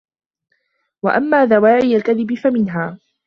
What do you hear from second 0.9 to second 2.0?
وَأَمَّا دَوَاعِي